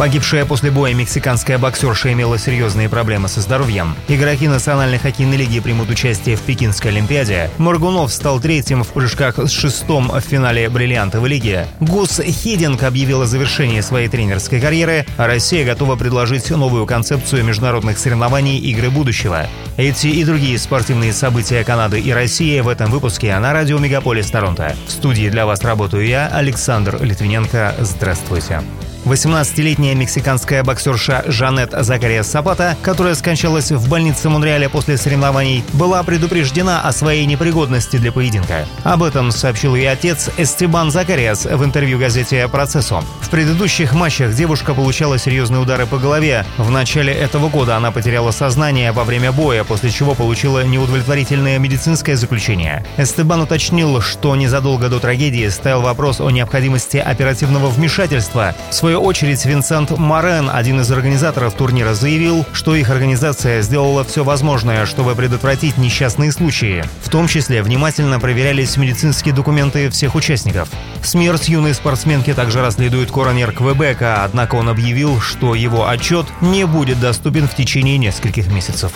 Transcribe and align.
Погибшая 0.00 0.46
после 0.46 0.70
боя 0.70 0.94
мексиканская 0.94 1.58
боксерша 1.58 2.10
имела 2.14 2.38
серьезные 2.38 2.88
проблемы 2.88 3.28
со 3.28 3.42
здоровьем. 3.42 3.94
Игроки 4.08 4.48
Национальной 4.48 4.96
хоккейной 4.96 5.36
лиги 5.36 5.60
примут 5.60 5.90
участие 5.90 6.36
в 6.36 6.40
Пекинской 6.40 6.90
Олимпиаде. 6.90 7.50
Моргунов 7.58 8.10
стал 8.10 8.40
третьим 8.40 8.82
в 8.82 8.88
прыжках 8.88 9.38
с 9.38 9.50
шестом 9.50 10.08
в 10.10 10.20
финале 10.22 10.70
Бриллиантовой 10.70 11.28
лиги. 11.28 11.66
Гус 11.80 12.18
Хидинг 12.18 12.82
объявил 12.82 13.20
о 13.20 13.26
завершении 13.26 13.82
своей 13.82 14.08
тренерской 14.08 14.58
карьеры, 14.58 15.04
а 15.18 15.26
Россия 15.26 15.66
готова 15.66 15.96
предложить 15.96 16.48
новую 16.48 16.86
концепцию 16.86 17.44
международных 17.44 17.98
соревнований 17.98 18.56
«Игры 18.56 18.88
будущего». 18.88 19.48
Эти 19.76 20.06
и 20.06 20.24
другие 20.24 20.58
спортивные 20.58 21.12
события 21.12 21.62
Канады 21.62 22.00
и 22.00 22.10
России 22.10 22.58
в 22.60 22.68
этом 22.68 22.90
выпуске 22.90 23.38
на 23.38 23.52
радио 23.52 23.76
Мегаполис 23.76 24.30
Торонто. 24.30 24.74
В 24.86 24.92
студии 24.92 25.28
для 25.28 25.44
вас 25.44 25.62
работаю 25.62 26.06
я, 26.06 26.26
Александр 26.28 26.96
Литвиненко. 27.02 27.74
Здравствуйте. 27.80 28.62
18-летняя 29.04 29.94
мексиканская 29.94 30.62
боксерша 30.62 31.24
Жанет 31.26 31.72
Закария 31.72 32.22
Сапата, 32.22 32.76
которая 32.82 33.14
скончалась 33.14 33.70
в 33.70 33.88
больнице 33.88 34.28
Монреаля 34.28 34.68
после 34.68 34.96
соревнований, 34.96 35.64
была 35.72 36.02
предупреждена 36.02 36.82
о 36.82 36.92
своей 36.92 37.26
непригодности 37.26 37.96
для 37.96 38.12
поединка. 38.12 38.66
Об 38.84 39.02
этом 39.02 39.30
сообщил 39.30 39.74
ее 39.74 39.90
отец 39.90 40.30
Эстебан 40.36 40.90
Закариас 40.90 41.44
в 41.46 41.64
интервью 41.64 41.98
газете 41.98 42.46
«Процессо». 42.48 43.02
В 43.20 43.30
предыдущих 43.30 43.94
матчах 43.94 44.34
девушка 44.34 44.74
получала 44.74 45.18
серьезные 45.18 45.60
удары 45.60 45.86
по 45.86 45.98
голове. 45.98 46.44
В 46.58 46.70
начале 46.70 47.12
этого 47.12 47.48
года 47.48 47.76
она 47.76 47.92
потеряла 47.92 48.32
сознание 48.32 48.92
во 48.92 49.04
время 49.04 49.32
боя, 49.32 49.64
после 49.64 49.90
чего 49.90 50.14
получила 50.14 50.64
неудовлетворительное 50.64 51.58
медицинское 51.58 52.16
заключение. 52.16 52.84
Эстебан 52.96 53.40
уточнил, 53.40 54.00
что 54.00 54.34
незадолго 54.36 54.88
до 54.88 54.98
трагедии 54.98 55.48
ставил 55.48 55.82
вопрос 55.82 56.20
о 56.20 56.30
необходимости 56.30 56.96
оперативного 56.96 57.68
вмешательства. 57.68 58.54
В 58.70 58.74
свою 58.90 59.04
очередь, 59.04 59.44
Винсент 59.44 59.96
Морен, 59.96 60.50
один 60.52 60.80
из 60.80 60.90
организаторов 60.90 61.54
турнира, 61.54 61.94
заявил, 61.94 62.44
что 62.52 62.74
их 62.74 62.90
организация 62.90 63.62
сделала 63.62 64.02
все 64.02 64.24
возможное, 64.24 64.84
чтобы 64.84 65.14
предотвратить 65.14 65.78
несчастные 65.78 66.32
случаи. 66.32 66.82
В 67.00 67.08
том 67.08 67.28
числе 67.28 67.62
внимательно 67.62 68.18
проверялись 68.18 68.76
медицинские 68.76 69.32
документы 69.32 69.90
всех 69.90 70.16
участников. 70.16 70.68
Смерть 71.04 71.48
юной 71.48 71.74
спортсменки 71.74 72.34
также 72.34 72.62
расследует 72.62 73.12
коронер 73.12 73.52
Квебека, 73.52 74.24
однако 74.24 74.56
он 74.56 74.68
объявил, 74.68 75.20
что 75.20 75.54
его 75.54 75.88
отчет 75.88 76.26
не 76.40 76.66
будет 76.66 76.98
доступен 76.98 77.46
в 77.46 77.54
течение 77.54 77.96
нескольких 77.96 78.48
месяцев. 78.48 78.90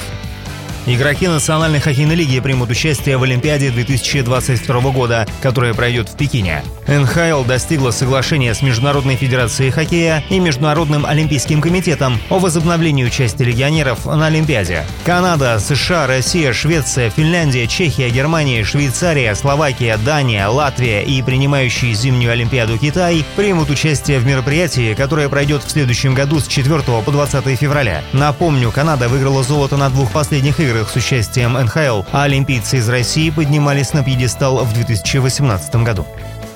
Игроки 0.87 1.27
Национальной 1.29 1.81
хоккейной 1.81 2.15
лиги 2.15 2.41
примут 2.41 2.69
участие 2.69 3.17
в 3.17 3.23
Олимпиаде 3.23 3.71
2022 3.71 4.81
года, 4.91 5.27
которая 5.41 5.73
пройдет 5.73 6.11
в 6.11 6.17
Пекине. 6.17 6.63
НХЛ 6.87 7.45
достигла 7.45 7.91
соглашения 7.91 8.53
с 8.53 8.61
Международной 8.61 9.17
федерацией 9.17 9.71
хоккея 9.71 10.23
и 10.29 10.39
Международным 10.39 11.07
олимпийским 11.07 11.63
комитетом 11.63 12.19
о 12.29 12.39
возобновлении 12.39 13.03
участия 13.03 13.45
легионеров 13.45 14.05
на 14.05 14.27
Олимпиаде. 14.27 14.85
Канада, 15.07 15.59
США, 15.59 16.07
Россия, 16.07 16.53
Швеция, 16.53 17.09
Финляндия, 17.09 17.67
Чехия, 17.67 18.11
Германия, 18.11 18.63
Швейцария, 18.63 19.35
Словакия, 19.35 19.97
Дания, 19.97 20.47
Латвия 20.49 21.03
и 21.03 21.23
принимающие 21.23 21.95
зимнюю 21.95 22.33
Олимпиаду 22.33 22.77
Китай 22.77 23.25
примут 23.37 23.71
участие 23.71 24.19
в 24.19 24.27
мероприятии, 24.27 24.93
которое 24.93 25.31
пройдет 25.31 25.63
в 25.65 25.71
следующем 25.71 26.13
году 26.13 26.41
с 26.41 26.47
4 26.47 26.83
по 26.83 27.11
20 27.11 27.59
февраля. 27.59 28.03
Напомню, 28.13 28.71
Канада 28.71 29.09
выиграла 29.09 29.43
золото 29.43 29.79
на 29.79 29.89
двух 29.89 30.13
последних 30.13 30.61
играх 30.61 30.74
играх 30.75 30.91
с 30.91 30.97
участием 30.97 31.53
НХЛ, 31.53 32.03
а 32.13 32.25
олимпийцы 32.25 32.79
из 32.79 32.89
России 32.89 33.31
поднимались 33.31 33.93
на 33.93 34.03
пьедестал 34.03 34.65
в 34.65 34.73
2018 34.73 35.77
году. 35.77 36.05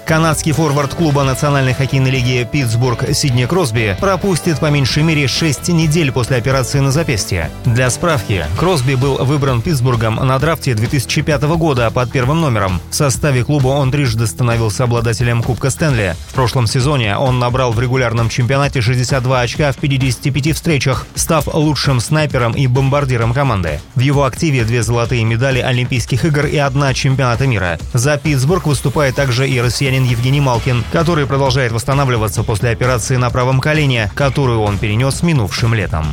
Канадский 0.09 0.53
форвард 0.53 0.95
клуба 0.95 1.23
Национальной 1.23 1.75
хоккейной 1.75 2.11
лиги 2.11 2.49
Питтсбург 2.51 3.05
Сидни 3.13 3.45
Кросби 3.45 3.95
пропустит 4.01 4.59
по 4.59 4.71
меньшей 4.71 5.03
мере 5.03 5.29
6 5.29 5.69
недель 5.69 6.13
после 6.13 6.39
операции 6.39 6.81
на 6.81 6.91
запястье. 6.91 7.51
Для 7.67 7.91
справки, 7.91 8.47
Кросби 8.57 8.95
был 8.95 9.17
выбран 9.19 9.61
Питтсбургом 9.61 10.15
на 10.15 10.39
драфте 10.39 10.73
2005 10.73 11.43
года 11.59 11.91
под 11.91 12.11
первым 12.11 12.41
номером. 12.41 12.81
В 12.91 12.95
составе 12.95 13.45
клуба 13.45 13.69
он 13.69 13.91
трижды 13.91 14.27
становился 14.27 14.85
обладателем 14.85 15.43
Кубка 15.43 15.69
Стэнли. 15.69 16.17
В 16.29 16.33
прошлом 16.33 16.67
сезоне 16.67 17.19
он 17.19 17.39
набрал 17.39 17.73
в 17.73 17.79
регулярном 17.79 18.31
чемпионате 18.31 18.81
62 18.81 19.43
очка 19.43 19.73
в 19.73 19.77
55 19.77 20.55
встречах, 20.57 21.07
став 21.17 21.55
лучшим 21.55 22.01
снайпером 22.01 22.55
и 22.55 22.67
бомбардиром 22.67 23.35
команды. 23.35 23.79
В 23.95 24.01
его 24.01 24.25
активе 24.25 24.65
две 24.65 24.83
золотые 24.83 25.23
медали 25.25 25.59
Олимпийских 25.59 26.25
игр 26.25 26.47
и 26.47 26.57
одна 26.57 26.95
чемпионата 26.95 27.47
мира. 27.47 27.79
За 27.93 28.17
Питтсбург 28.17 28.65
выступает 28.65 29.15
также 29.15 29.47
и 29.47 29.61
россиянин 29.61 29.98
россиянин 29.99 30.05
Евгений 30.05 30.41
Малкин, 30.41 30.85
который 30.93 31.27
продолжает 31.27 31.73
восстанавливаться 31.73 32.43
после 32.43 32.71
операции 32.71 33.17
на 33.17 33.31
правом 33.31 33.61
колене, 33.61 34.11
которую 34.15 34.61
он 34.61 34.79
перенес 34.79 35.23
минувшим 35.23 35.75
летом. 35.75 36.07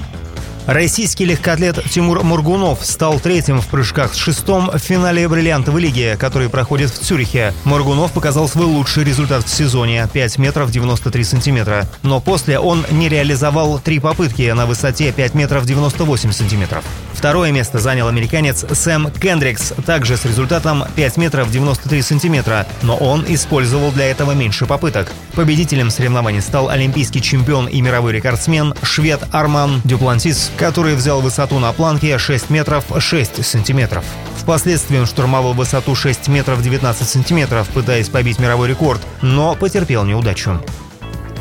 Российский 0.67 1.25
легкоатлет 1.25 1.79
Тимур 1.91 2.23
Мургунов 2.23 2.83
стал 2.83 3.19
третьим 3.19 3.61
в 3.61 3.67
прыжках 3.67 4.15
с 4.15 4.17
шестом 4.17 4.71
в 4.71 4.79
финале 4.79 5.27
бриллиантовой 5.27 5.79
лиги, 5.79 6.17
который 6.19 6.49
проходит 6.49 6.89
в 6.89 6.97
Цюрихе. 6.97 7.53
Мургунов 7.65 8.11
показал 8.13 8.49
свой 8.49 8.65
лучший 8.65 9.03
результат 9.03 9.45
в 9.45 9.49
сезоне– 9.49 10.07
5 10.13 10.39
метров 10.39 10.71
93 10.71 11.23
сантиметра. 11.23 11.85
Но 12.01 12.19
после 12.19 12.57
он 12.57 12.83
не 12.89 13.09
реализовал 13.09 13.77
три 13.77 13.99
попытки 13.99 14.49
на 14.55 14.65
высоте 14.65 15.11
5 15.11 15.35
метров 15.35 15.65
98 15.67 16.31
сантиметров. 16.31 16.83
Второе 17.13 17.51
место 17.51 17.79
занял 17.79 18.07
американец 18.07 18.65
Сэм 18.71 19.11
Кендрикс, 19.11 19.73
также 19.85 20.17
с 20.17 20.25
результатом 20.25 20.83
5 20.95 21.17
метров 21.17 21.49
93 21.49 22.01
сантиметра, 22.01 22.67
но 22.81 22.97
он 22.97 23.23
использовал 23.27 23.91
для 23.91 24.05
этого 24.05 24.33
меньше 24.33 24.65
попыток. 24.65 25.13
Победителем 25.33 25.89
соревнований 25.91 26.41
стал 26.41 26.69
олимпийский 26.69 27.21
чемпион 27.21 27.67
и 27.67 27.81
мировой 27.81 28.13
рекордсмен 28.13 28.73
швед 28.83 29.21
Арман 29.31 29.81
Дюплантис, 29.85 30.51
который 30.57 30.95
взял 30.95 31.21
высоту 31.21 31.59
на 31.59 31.71
планке 31.73 32.17
6 32.17 32.49
метров 32.49 32.85
6 32.97 33.45
сантиметров. 33.45 34.05
Впоследствии 34.37 34.97
он 34.97 35.05
штурмовал 35.05 35.53
высоту 35.53 35.95
6 35.95 36.27
метров 36.27 36.61
19 36.61 37.07
сантиметров, 37.07 37.67
пытаясь 37.73 38.09
побить 38.09 38.39
мировой 38.39 38.67
рекорд, 38.67 39.01
но 39.21 39.55
потерпел 39.55 40.03
неудачу. 40.05 40.61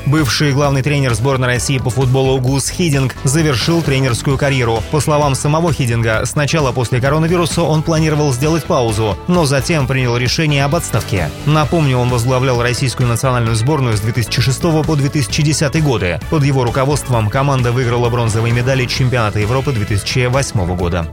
Бывший 0.06 0.52
главный 0.52 0.82
тренер 0.82 1.14
сборной 1.14 1.48
России 1.48 1.78
по 1.78 1.88
футболу 1.88 2.38
Гус 2.38 2.68
Хидинг 2.68 3.14
завершил 3.24 3.80
тренерскую 3.82 4.36
карьеру. 4.36 4.82
По 4.90 5.00
словам 5.00 5.34
самого 5.34 5.72
Хидинга, 5.72 6.22
сначала 6.26 6.72
после 6.72 7.00
коронавируса 7.00 7.62
он 7.62 7.82
планировал 7.82 8.32
сделать 8.32 8.64
паузу, 8.64 9.16
но 9.28 9.46
затем 9.46 9.86
принял 9.86 10.16
решение 10.16 10.64
об 10.64 10.74
отставке. 10.74 11.30
Напомню, 11.46 11.96
он 11.96 12.10
возглавлял 12.10 12.60
российскую 12.60 13.08
национальную 13.08 13.56
сборную 13.56 13.96
с 13.96 14.00
2006 14.00 14.60
по 14.60 14.94
2010 14.94 15.82
годы. 15.82 16.20
Под 16.30 16.44
его 16.44 16.64
руководством 16.64 17.30
команда 17.30 17.72
выиграла 17.72 18.10
бронзовые 18.10 18.52
медали 18.52 18.84
чемпионата 18.84 19.38
Европы 19.38 19.72
2008 19.72 20.76
года. 20.76 21.06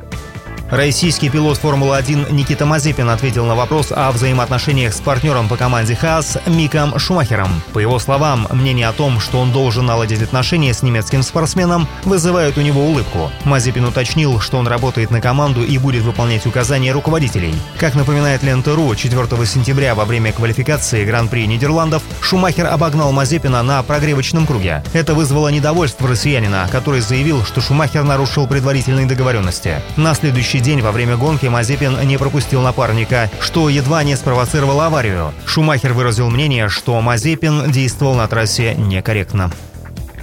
Российский 0.72 1.28
пилот 1.28 1.58
Формулы-1 1.58 2.32
Никита 2.32 2.66
Мазепин 2.66 3.09
ответил 3.09 3.46
на 3.46 3.56
вопрос 3.56 3.92
о 3.92 4.09
взаимоотношениях 4.09 4.94
с 4.94 5.02
партнером 5.02 5.50
по 5.50 5.58
команде 5.58 5.98
ХААС 5.98 6.38
Миком 6.48 6.98
Шумахером. 6.98 7.62
По 7.74 7.80
его 7.80 8.00
словам, 8.00 8.48
мнение 8.50 8.88
о 8.88 8.94
том, 8.94 9.20
что 9.20 9.42
он 9.42 9.52
должен 9.52 9.86
наладить 9.86 10.22
отношения 10.22 10.74
с 10.74 10.82
немецким 10.82 11.24
спортсменом, 11.24 11.90
вызывает 12.06 12.58
у 12.58 12.62
него 12.62 12.86
улыбку. 12.86 13.30
Мазепин 13.44 13.84
уточнил, 13.84 14.40
что 14.40 14.59
он 14.59 14.66
работает 14.66 15.12
на 15.12 15.20
команду 15.20 15.62
и 15.62 15.78
будет 15.78 16.04
выполнять 16.04 16.46
указания 16.46 16.94
руководителей. 16.94 17.53
Как 17.78 17.94
напоминает 17.94 18.42
Лента.ру, 18.42 18.96
4 18.96 19.46
сентября 19.46 19.94
во 19.94 20.06
время 20.06 20.32
квалификации 20.32 21.03
Гран-при 21.03 21.48
Нидерландов 21.48 22.02
Шумахер 22.22 22.68
обогнал 22.68 23.12
Мазепина 23.12 23.62
на 23.62 23.84
прогревочном 23.84 24.47
круге. 24.47 24.82
Это 24.94 25.16
вызвало 25.16 25.50
недовольство 25.50 26.08
россиянина, 26.08 26.70
который 26.72 27.02
заявил, 27.02 27.44
что 27.44 27.59
Шумахер 27.59 28.03
нарушил 28.03 28.47
предварительные 28.47 29.06
договоренности. 29.06 29.82
На 29.97 30.14
следующий 30.14 30.60
день 30.61 30.81
во 30.81 30.91
время 30.91 31.17
гонки 31.17 31.47
Мазепин 31.47 31.99
не 32.08 32.17
пропустил 32.17 32.61
напарника, 32.61 33.29
что 33.40 33.69
едва 33.69 34.03
не 34.03 34.16
спровоцировало 34.16 34.85
аварию. 34.87 35.34
Шумахер 35.46 35.93
выразил 35.93 36.29
мнение, 36.29 36.69
что 36.69 36.99
Мазепин 37.02 37.72
действовал 37.72 38.16
на 38.16 38.28
трассе 38.28 38.75
некорректно. 38.75 39.52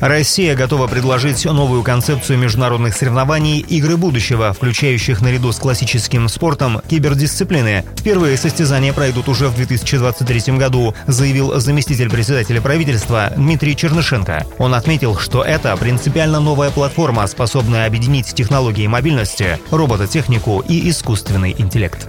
Россия 0.00 0.55
готова 0.55 0.87
предложить 0.87 1.45
новую 1.45 1.83
концепцию 1.83 2.39
международных 2.39 2.95
соревнований 2.95 3.59
«Игры 3.59 3.97
будущего», 3.97 4.53
включающих 4.53 5.21
наряду 5.21 5.50
с 5.50 5.59
классическим 5.59 6.29
спортом 6.29 6.81
кибердисциплины. 6.89 7.85
Впервые 7.97 8.37
состязания 8.37 8.93
пройдут 8.93 9.29
уже 9.29 9.49
в 9.49 9.56
2023 9.56 10.56
году, 10.56 10.95
заявил 11.06 11.59
заместитель 11.59 12.11
председателя 12.11 12.61
правительства 12.61 13.33
Дмитрий 13.37 13.75
Чернышенко. 13.75 14.47
Он 14.59 14.75
отметил, 14.75 15.17
что 15.17 15.43
это 15.43 15.77
принципиально 15.77 16.39
новая 16.39 16.71
платформа, 16.71 17.27
способная 17.27 17.87
объединить 17.87 18.33
технологии 18.35 18.87
мобильности, 18.87 19.59
робототехнику 19.71 20.65
и 20.69 20.89
искусственный 20.91 21.56
интеллект. 21.59 22.09